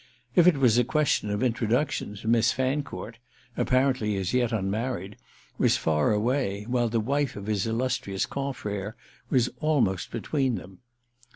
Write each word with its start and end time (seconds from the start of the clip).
If 0.35 0.47
it 0.47 0.57
was 0.57 0.79
a 0.79 0.83
question 0.83 1.29
of 1.29 1.43
introductions 1.43 2.25
Miss 2.25 2.51
Fancourt—apparently 2.51 4.17
as 4.17 4.33
yet 4.33 4.51
unmarried—was 4.51 5.77
far 5.77 6.11
away, 6.11 6.63
while 6.63 6.89
the 6.89 6.99
wife 6.99 7.35
of 7.35 7.45
his 7.45 7.67
illustrious 7.67 8.25
confrère 8.25 8.93
was 9.29 9.49
almost 9.59 10.09
between 10.09 10.55
them. 10.55 10.79